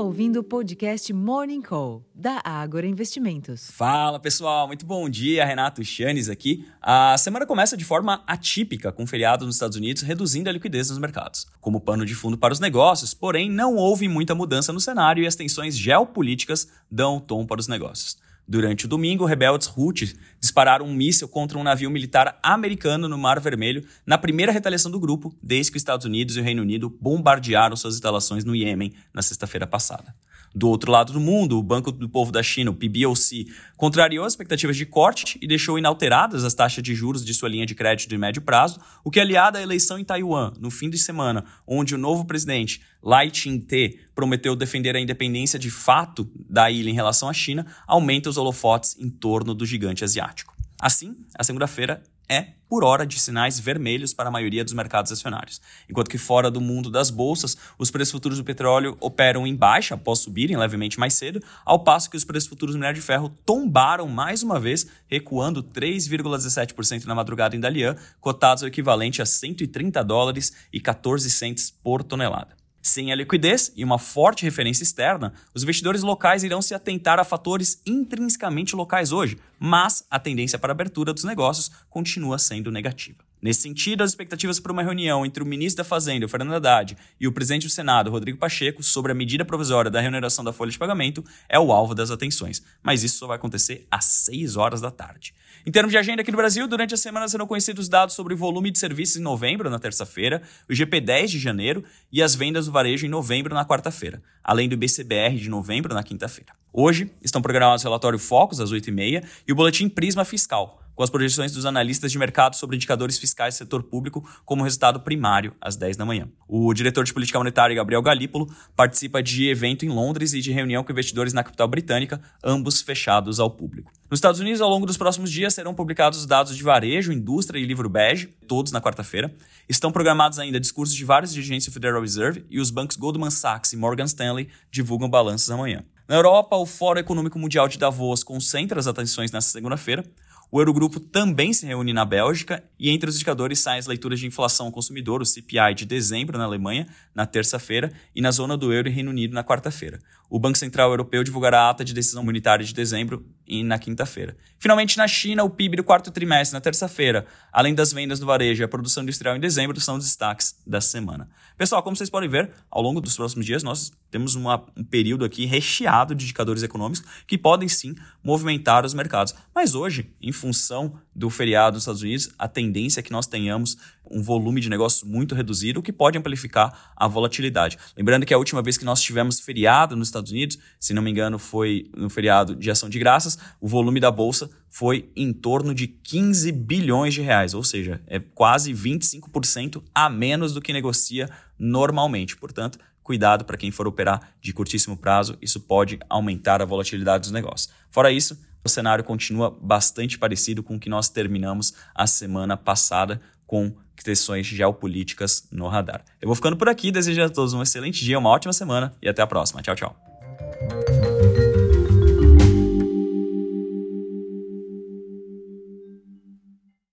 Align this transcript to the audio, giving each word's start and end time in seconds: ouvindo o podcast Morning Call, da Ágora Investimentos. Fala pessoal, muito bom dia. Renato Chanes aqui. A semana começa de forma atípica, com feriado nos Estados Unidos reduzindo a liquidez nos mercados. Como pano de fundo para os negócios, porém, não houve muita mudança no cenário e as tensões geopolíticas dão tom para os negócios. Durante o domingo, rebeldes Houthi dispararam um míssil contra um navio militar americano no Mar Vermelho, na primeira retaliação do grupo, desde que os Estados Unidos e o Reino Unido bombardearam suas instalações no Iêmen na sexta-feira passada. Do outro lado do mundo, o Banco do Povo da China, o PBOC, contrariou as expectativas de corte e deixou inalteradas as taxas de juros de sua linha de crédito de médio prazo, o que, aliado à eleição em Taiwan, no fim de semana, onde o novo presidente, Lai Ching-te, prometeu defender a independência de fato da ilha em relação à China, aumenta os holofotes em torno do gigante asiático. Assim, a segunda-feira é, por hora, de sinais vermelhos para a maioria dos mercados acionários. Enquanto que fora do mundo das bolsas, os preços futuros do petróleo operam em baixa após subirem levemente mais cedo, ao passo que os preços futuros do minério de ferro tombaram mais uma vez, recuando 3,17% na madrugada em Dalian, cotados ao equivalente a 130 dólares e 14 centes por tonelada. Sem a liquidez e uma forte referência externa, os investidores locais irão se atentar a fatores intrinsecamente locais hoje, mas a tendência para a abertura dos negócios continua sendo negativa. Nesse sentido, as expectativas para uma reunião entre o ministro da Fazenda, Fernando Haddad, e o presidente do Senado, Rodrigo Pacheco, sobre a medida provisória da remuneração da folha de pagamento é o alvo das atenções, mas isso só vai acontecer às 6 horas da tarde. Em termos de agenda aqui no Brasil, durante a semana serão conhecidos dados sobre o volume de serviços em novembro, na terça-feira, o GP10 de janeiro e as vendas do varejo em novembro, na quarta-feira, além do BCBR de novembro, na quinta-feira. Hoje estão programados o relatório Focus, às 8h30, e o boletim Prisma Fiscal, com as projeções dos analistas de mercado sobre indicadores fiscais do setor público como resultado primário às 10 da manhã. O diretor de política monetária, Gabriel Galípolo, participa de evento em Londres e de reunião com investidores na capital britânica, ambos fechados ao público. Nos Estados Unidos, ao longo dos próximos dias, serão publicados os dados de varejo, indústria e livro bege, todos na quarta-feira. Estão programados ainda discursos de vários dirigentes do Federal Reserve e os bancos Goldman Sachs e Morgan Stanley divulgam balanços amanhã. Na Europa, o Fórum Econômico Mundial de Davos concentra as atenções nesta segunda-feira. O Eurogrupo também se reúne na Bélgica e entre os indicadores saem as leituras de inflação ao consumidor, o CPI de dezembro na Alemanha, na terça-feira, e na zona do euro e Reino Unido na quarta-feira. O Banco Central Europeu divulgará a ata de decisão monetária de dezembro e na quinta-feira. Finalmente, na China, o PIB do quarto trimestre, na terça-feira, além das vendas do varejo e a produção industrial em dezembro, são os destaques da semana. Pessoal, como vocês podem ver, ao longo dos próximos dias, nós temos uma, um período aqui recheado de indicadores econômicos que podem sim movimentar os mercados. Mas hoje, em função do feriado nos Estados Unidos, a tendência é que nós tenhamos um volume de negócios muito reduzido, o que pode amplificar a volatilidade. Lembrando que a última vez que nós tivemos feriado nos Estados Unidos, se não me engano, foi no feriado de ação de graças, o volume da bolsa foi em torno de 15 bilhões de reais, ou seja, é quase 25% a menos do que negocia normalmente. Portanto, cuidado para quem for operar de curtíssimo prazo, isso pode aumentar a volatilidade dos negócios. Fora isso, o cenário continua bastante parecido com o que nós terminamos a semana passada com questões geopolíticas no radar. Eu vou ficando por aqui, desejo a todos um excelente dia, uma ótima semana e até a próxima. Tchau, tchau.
ouvindo 0.00 0.40
o 0.40 0.42
podcast 0.42 1.12
Morning 1.12 1.60
Call, 1.60 2.02
da 2.14 2.40
Ágora 2.42 2.86
Investimentos. 2.86 3.70
Fala 3.70 4.18
pessoal, 4.18 4.66
muito 4.66 4.86
bom 4.86 5.08
dia. 5.10 5.44
Renato 5.44 5.84
Chanes 5.84 6.28
aqui. 6.28 6.66
A 6.80 7.18
semana 7.18 7.46
começa 7.46 7.76
de 7.76 7.84
forma 7.84 8.24
atípica, 8.26 8.90
com 8.90 9.06
feriado 9.06 9.44
nos 9.44 9.56
Estados 9.56 9.76
Unidos 9.76 10.02
reduzindo 10.02 10.48
a 10.48 10.52
liquidez 10.52 10.88
nos 10.88 10.98
mercados. 10.98 11.46
Como 11.60 11.80
pano 11.80 12.06
de 12.06 12.14
fundo 12.14 12.38
para 12.38 12.52
os 12.52 12.60
negócios, 12.60 13.12
porém, 13.12 13.50
não 13.50 13.76
houve 13.76 14.08
muita 14.08 14.34
mudança 14.34 14.72
no 14.72 14.80
cenário 14.80 15.22
e 15.22 15.26
as 15.26 15.36
tensões 15.36 15.76
geopolíticas 15.76 16.68
dão 16.90 17.20
tom 17.20 17.44
para 17.44 17.60
os 17.60 17.68
negócios. 17.68 18.16
Durante 18.50 18.86
o 18.86 18.88
domingo, 18.88 19.24
rebeldes 19.24 19.72
Houthi 19.76 20.16
dispararam 20.40 20.84
um 20.84 20.92
míssil 20.92 21.28
contra 21.28 21.56
um 21.56 21.62
navio 21.62 21.88
militar 21.88 22.36
americano 22.42 23.08
no 23.08 23.16
Mar 23.16 23.38
Vermelho, 23.38 23.86
na 24.04 24.18
primeira 24.18 24.50
retaliação 24.50 24.90
do 24.90 24.98
grupo, 24.98 25.32
desde 25.40 25.70
que 25.70 25.76
os 25.76 25.82
Estados 25.82 26.04
Unidos 26.04 26.36
e 26.36 26.40
o 26.40 26.42
Reino 26.42 26.60
Unido 26.60 26.90
bombardearam 27.00 27.76
suas 27.76 27.94
instalações 27.94 28.44
no 28.44 28.52
Iêmen 28.52 28.92
na 29.14 29.22
sexta-feira 29.22 29.68
passada. 29.68 30.12
Do 30.52 30.68
outro 30.68 30.90
lado 30.90 31.12
do 31.12 31.20
mundo, 31.20 31.56
o 31.56 31.62
Banco 31.62 31.92
do 31.92 32.08
Povo 32.08 32.32
da 32.32 32.42
China, 32.42 32.72
o 32.72 32.74
PBOC, 32.74 33.46
contrariou 33.76 34.24
as 34.24 34.32
expectativas 34.32 34.76
de 34.76 34.84
corte 34.84 35.38
e 35.40 35.46
deixou 35.46 35.78
inalteradas 35.78 36.42
as 36.42 36.52
taxas 36.52 36.82
de 36.82 36.92
juros 36.92 37.24
de 37.24 37.32
sua 37.32 37.48
linha 37.48 37.64
de 37.64 37.76
crédito 37.76 38.08
de 38.08 38.18
médio 38.18 38.42
prazo, 38.42 38.80
o 39.04 39.12
que, 39.12 39.20
aliado 39.20 39.58
à 39.58 39.62
eleição 39.62 39.96
em 39.96 40.04
Taiwan, 40.04 40.52
no 40.58 40.72
fim 40.72 40.90
de 40.90 40.98
semana, 40.98 41.44
onde 41.64 41.94
o 41.94 41.98
novo 41.98 42.24
presidente, 42.24 42.82
Lai 43.02 43.30
Ching-te, 43.32 44.00
prometeu 44.14 44.54
defender 44.54 44.94
a 44.94 45.00
independência 45.00 45.58
de 45.58 45.70
fato 45.70 46.30
da 46.48 46.70
ilha 46.70 46.90
em 46.90 46.94
relação 46.94 47.28
à 47.28 47.32
China, 47.32 47.66
aumenta 47.86 48.28
os 48.28 48.36
holofotes 48.36 48.96
em 48.98 49.08
torno 49.08 49.54
do 49.54 49.64
gigante 49.64 50.04
asiático. 50.04 50.54
Assim, 50.80 51.16
a 51.34 51.44
segunda-feira 51.44 52.02
é, 52.30 52.52
por 52.68 52.84
hora, 52.84 53.04
de 53.04 53.18
sinais 53.18 53.58
vermelhos 53.58 54.14
para 54.14 54.28
a 54.28 54.32
maioria 54.32 54.62
dos 54.62 54.72
mercados 54.72 55.10
acionários. 55.10 55.60
Enquanto 55.88 56.08
que 56.08 56.16
fora 56.16 56.48
do 56.48 56.60
mundo 56.60 56.88
das 56.88 57.10
bolsas, 57.10 57.56
os 57.76 57.90
preços 57.90 58.12
futuros 58.12 58.38
do 58.38 58.44
petróleo 58.44 58.96
operam 59.00 59.44
em 59.44 59.56
baixa 59.56 59.96
após 59.96 60.20
subirem 60.20 60.56
levemente 60.56 61.00
mais 61.00 61.14
cedo, 61.14 61.42
ao 61.64 61.82
passo 61.82 62.08
que 62.08 62.16
os 62.16 62.24
preços 62.24 62.48
futuros 62.48 62.76
do 62.76 62.78
minério 62.78 63.00
de 63.00 63.04
ferro 63.04 63.34
tombaram 63.44 64.06
mais 64.06 64.44
uma 64.44 64.60
vez, 64.60 64.86
recuando 65.08 65.60
3,17% 65.60 67.04
na 67.06 67.16
madrugada 67.16 67.56
em 67.56 67.60
Dalian, 67.60 67.96
cotados 68.20 68.62
ao 68.62 68.68
equivalente 68.68 69.20
a 69.20 69.26
130 69.26 70.04
dólares 70.04 70.52
e 70.72 70.80
14 70.80 71.28
centes 71.28 71.68
por 71.68 72.04
tonelada. 72.04 72.59
Sem 72.82 73.12
a 73.12 73.14
liquidez 73.14 73.72
e 73.76 73.84
uma 73.84 73.98
forte 73.98 74.44
referência 74.44 74.82
externa, 74.82 75.34
os 75.54 75.62
investidores 75.62 76.02
locais 76.02 76.42
irão 76.42 76.62
se 76.62 76.74
atentar 76.74 77.18
a 77.20 77.24
fatores 77.24 77.80
intrinsecamente 77.86 78.74
locais 78.74 79.12
hoje, 79.12 79.38
mas 79.58 80.04
a 80.10 80.18
tendência 80.18 80.58
para 80.58 80.72
a 80.72 80.74
abertura 80.74 81.12
dos 81.12 81.24
negócios 81.24 81.70
continua 81.90 82.38
sendo 82.38 82.70
negativa. 82.70 83.29
Nesse 83.42 83.62
sentido, 83.62 84.02
as 84.02 84.10
expectativas 84.10 84.60
para 84.60 84.70
uma 84.70 84.82
reunião 84.82 85.24
entre 85.24 85.42
o 85.42 85.46
ministro 85.46 85.82
da 85.82 85.88
Fazenda, 85.88 86.28
Fernando 86.28 86.52
Haddad, 86.52 86.96
e 87.18 87.26
o 87.26 87.32
presidente 87.32 87.66
do 87.66 87.72
Senado, 87.72 88.10
Rodrigo 88.10 88.36
Pacheco, 88.36 88.82
sobre 88.82 89.12
a 89.12 89.14
medida 89.14 89.46
provisória 89.46 89.90
da 89.90 89.98
remuneração 89.98 90.44
da 90.44 90.52
folha 90.52 90.70
de 90.70 90.78
pagamento 90.78 91.24
é 91.48 91.58
o 91.58 91.72
alvo 91.72 91.94
das 91.94 92.10
atenções, 92.10 92.62
mas 92.82 93.02
isso 93.02 93.16
só 93.16 93.26
vai 93.26 93.36
acontecer 93.36 93.86
às 93.90 94.04
6 94.04 94.56
horas 94.56 94.80
da 94.82 94.90
tarde. 94.90 95.32
Em 95.64 95.70
termos 95.70 95.90
de 95.90 95.96
agenda 95.96 96.20
aqui 96.20 96.30
no 96.30 96.36
Brasil, 96.36 96.68
durante 96.68 96.92
a 96.92 96.98
semana 96.98 97.28
serão 97.28 97.46
conhecidos 97.46 97.88
dados 97.88 98.14
sobre 98.14 98.34
o 98.34 98.36
volume 98.36 98.70
de 98.70 98.78
serviços 98.78 99.16
em 99.16 99.22
novembro, 99.22 99.70
na 99.70 99.78
terça-feira, 99.78 100.42
o 100.68 100.72
GP10 100.72 101.26
de 101.28 101.38
janeiro 101.38 101.82
e 102.12 102.22
as 102.22 102.34
vendas 102.34 102.66
do 102.66 102.72
varejo 102.72 103.06
em 103.06 103.10
novembro, 103.10 103.54
na 103.54 103.64
quarta-feira, 103.64 104.22
além 104.44 104.68
do 104.68 104.76
BCBR 104.76 105.36
de 105.38 105.48
novembro, 105.48 105.94
na 105.94 106.02
quinta-feira. 106.02 106.52
Hoje 106.72 107.10
estão 107.22 107.42
programados 107.42 107.82
o 107.82 107.86
relatório 107.86 108.18
Focus, 108.18 108.60
às 108.60 108.70
8h30, 108.70 109.24
e 109.46 109.52
o 109.52 109.54
boletim 109.54 109.88
Prisma 109.88 110.24
Fiscal, 110.24 110.79
com 111.00 111.04
as 111.04 111.08
projeções 111.08 111.50
dos 111.50 111.64
analistas 111.64 112.12
de 112.12 112.18
mercado 112.18 112.56
sobre 112.56 112.76
indicadores 112.76 113.18
fiscais 113.18 113.54
do 113.54 113.56
setor 113.56 113.82
público 113.82 114.22
como 114.44 114.62
resultado 114.62 115.00
primário 115.00 115.54
às 115.58 115.74
10 115.74 115.96
da 115.96 116.04
manhã. 116.04 116.28
O 116.46 116.74
diretor 116.74 117.04
de 117.04 117.14
política 117.14 117.38
monetária, 117.38 117.74
Gabriel 117.74 118.02
Galípolo, 118.02 118.54
participa 118.76 119.22
de 119.22 119.48
evento 119.48 119.86
em 119.86 119.88
Londres 119.88 120.34
e 120.34 120.42
de 120.42 120.52
reunião 120.52 120.84
com 120.84 120.92
investidores 120.92 121.32
na 121.32 121.42
capital 121.42 121.66
britânica, 121.68 122.20
ambos 122.44 122.82
fechados 122.82 123.40
ao 123.40 123.50
público. 123.50 123.90
Nos 124.10 124.18
Estados 124.18 124.40
Unidos, 124.40 124.60
ao 124.60 124.68
longo 124.68 124.84
dos 124.84 124.98
próximos 124.98 125.32
dias, 125.32 125.54
serão 125.54 125.72
publicados 125.72 126.18
os 126.18 126.26
dados 126.26 126.54
de 126.54 126.62
varejo, 126.62 127.12
indústria 127.12 127.58
e 127.58 127.64
livro 127.64 127.88
bege, 127.88 128.26
todos 128.46 128.70
na 128.70 128.78
quarta-feira. 128.78 129.34
Estão 129.70 129.90
programados 129.90 130.38
ainda 130.38 130.60
discursos 130.60 130.94
de 130.94 131.06
vários 131.06 131.32
dirigentes 131.32 131.66
do 131.66 131.72
Federal 131.72 132.02
Reserve 132.02 132.44
e 132.50 132.60
os 132.60 132.70
bancos 132.70 132.96
Goldman 132.96 133.30
Sachs 133.30 133.72
e 133.72 133.76
Morgan 133.78 134.04
Stanley 134.04 134.50
divulgam 134.70 135.08
balanços 135.08 135.50
amanhã. 135.50 135.82
Na 136.10 136.16
Europa, 136.16 136.56
o 136.56 136.66
Fórum 136.66 136.98
Econômico 136.98 137.38
Mundial 137.38 137.68
de 137.68 137.78
Davos 137.78 138.24
concentra 138.24 138.80
as 138.80 138.88
atenções 138.88 139.30
nesta 139.30 139.52
segunda-feira. 139.52 140.04
O 140.52 140.60
Eurogrupo 140.60 140.98
também 140.98 141.52
se 141.52 141.64
reúne 141.64 141.92
na 141.92 142.04
Bélgica 142.04 142.64
e 142.76 142.90
entre 142.90 143.08
os 143.08 143.14
indicadores 143.14 143.60
saem 143.60 143.78
as 143.78 143.86
leituras 143.86 144.18
de 144.18 144.26
inflação 144.26 144.66
ao 144.66 144.72
consumidor, 144.72 145.22
o 145.22 145.24
CPI 145.24 145.74
de 145.76 145.86
dezembro 145.86 146.36
na 146.36 146.44
Alemanha, 146.44 146.88
na 147.14 147.24
terça-feira, 147.24 147.92
e 148.14 148.20
na 148.20 148.32
zona 148.32 148.56
do 148.56 148.72
euro 148.72 148.88
e 148.88 148.90
Reino 148.90 149.10
Unido 149.10 149.32
na 149.32 149.44
quarta-feira. 149.44 150.00
O 150.28 150.40
Banco 150.40 150.58
Central 150.58 150.90
Europeu 150.90 151.22
divulgará 151.22 151.62
a 151.62 151.70
ata 151.70 151.84
de 151.84 151.94
decisão 151.94 152.24
monetária 152.24 152.64
de 152.64 152.74
dezembro 152.74 153.24
e 153.46 153.62
na 153.62 153.78
quinta-feira. 153.78 154.36
Finalmente, 154.58 154.96
na 154.96 155.06
China, 155.06 155.44
o 155.44 155.50
PIB 155.50 155.76
do 155.76 155.84
quarto 155.84 156.10
trimestre, 156.10 156.54
na 156.54 156.60
terça-feira, 156.60 157.26
além 157.52 157.72
das 157.72 157.92
vendas 157.92 158.18
do 158.18 158.26
varejo 158.26 158.62
e 158.62 158.64
a 158.64 158.68
produção 158.68 159.04
industrial 159.04 159.36
em 159.36 159.40
dezembro, 159.40 159.80
são 159.80 159.96
os 159.96 160.04
destaques 160.04 160.56
da 160.66 160.80
semana. 160.80 161.28
Pessoal, 161.56 161.82
como 161.82 161.94
vocês 161.94 162.10
podem 162.10 162.28
ver, 162.28 162.50
ao 162.68 162.82
longo 162.82 163.00
dos 163.00 163.16
próximos 163.16 163.46
dias, 163.46 163.62
nós 163.62 163.92
temos 164.10 164.34
uma, 164.34 164.64
um 164.76 164.84
período 164.84 165.24
aqui 165.24 165.46
recheado 165.46 166.14
de 166.14 166.24
indicadores 166.24 166.62
econômicos 166.62 167.02
que 167.26 167.38
podem 167.38 167.68
sim 167.68 167.94
movimentar 168.22 168.84
os 168.84 168.94
mercados. 168.94 169.34
Mas 169.54 169.74
hoje, 169.74 170.10
em 170.20 170.32
função 170.32 170.98
do 171.14 171.30
feriado 171.30 171.74
nos 171.74 171.82
Estados 171.82 172.02
Unidos, 172.02 172.30
a 172.38 172.48
tendência 172.48 173.00
é 173.00 173.02
que 173.02 173.12
nós 173.12 173.26
tenhamos 173.26 173.76
um 174.10 174.22
volume 174.22 174.60
de 174.60 174.68
negócios 174.68 175.08
muito 175.08 175.34
reduzido, 175.34 175.80
o 175.80 175.82
que 175.82 175.92
pode 175.92 176.18
amplificar 176.18 176.92
a 176.96 177.06
volatilidade. 177.06 177.78
Lembrando 177.96 178.26
que 178.26 178.34
a 178.34 178.38
última 178.38 178.60
vez 178.60 178.76
que 178.76 178.84
nós 178.84 179.00
tivemos 179.00 179.38
feriado 179.38 179.94
nos 179.94 180.08
Estados 180.08 180.32
Unidos, 180.32 180.58
se 180.78 180.92
não 180.92 181.02
me 181.02 181.10
engano, 181.10 181.38
foi 181.38 181.88
no 181.96 182.10
feriado 182.10 182.56
de 182.56 182.70
ação 182.70 182.88
de 182.88 182.98
graças, 182.98 183.38
o 183.60 183.68
volume 183.68 184.00
da 184.00 184.10
bolsa 184.10 184.50
foi 184.70 185.10
em 185.16 185.32
torno 185.32 185.74
de 185.74 185.88
15 185.88 186.52
bilhões 186.52 187.12
de 187.12 187.20
reais, 187.20 187.52
ou 187.52 187.64
seja, 187.64 188.00
é 188.06 188.20
quase 188.20 188.72
25% 188.72 189.82
a 189.92 190.08
menos 190.08 190.54
do 190.54 190.62
que 190.62 190.72
negocia 190.72 191.28
normalmente. 191.58 192.36
Portanto, 192.36 192.78
cuidado 193.02 193.44
para 193.44 193.56
quem 193.56 193.72
for 193.72 193.88
operar 193.88 194.32
de 194.40 194.52
curtíssimo 194.52 194.96
prazo, 194.96 195.36
isso 195.42 195.60
pode 195.60 195.98
aumentar 196.08 196.62
a 196.62 196.64
volatilidade 196.64 197.22
dos 197.22 197.32
negócios. 197.32 197.72
Fora 197.90 198.12
isso, 198.12 198.40
o 198.64 198.68
cenário 198.68 199.02
continua 199.02 199.50
bastante 199.60 200.16
parecido 200.16 200.62
com 200.62 200.76
o 200.76 200.80
que 200.80 200.88
nós 200.88 201.08
terminamos 201.08 201.74
a 201.92 202.06
semana 202.06 202.56
passada 202.56 203.20
com 203.46 203.74
questões 203.96 204.46
geopolíticas 204.46 205.48
no 205.50 205.66
radar. 205.66 206.04
Eu 206.20 206.28
vou 206.28 206.36
ficando 206.36 206.56
por 206.56 206.68
aqui, 206.68 206.92
desejo 206.92 207.22
a 207.22 207.28
todos 207.28 207.52
um 207.52 207.62
excelente 207.62 208.04
dia, 208.04 208.18
uma 208.18 208.30
ótima 208.30 208.52
semana 208.52 208.94
e 209.02 209.08
até 209.08 209.20
a 209.20 209.26
próxima. 209.26 209.60
Tchau, 209.62 209.74
tchau. 209.74 210.09